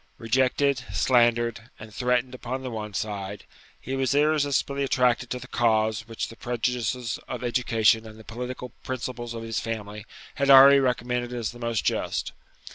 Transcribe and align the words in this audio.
Rejected, 0.17 0.83
slandered, 0.91 1.69
and 1.77 1.93
threatened 1.93 2.33
upon 2.33 2.63
the 2.63 2.71
one 2.71 2.95
side, 2.95 3.43
he 3.79 3.95
was 3.95 4.15
irresistibly 4.15 4.81
attracted 4.83 5.29
to 5.29 5.37
the 5.37 5.47
cause 5.47 6.07
which 6.07 6.29
the 6.29 6.35
prejudices 6.35 7.19
of 7.27 7.43
education 7.43 8.07
and 8.07 8.17
the 8.17 8.23
political 8.23 8.69
principles 8.83 9.35
of 9.35 9.43
his 9.43 9.59
family 9.59 10.07
had 10.41 10.49
already 10.49 10.79
recommended 10.79 11.31
as 11.33 11.51
the 11.51 11.59
most 11.59 11.85
just. 11.85 12.31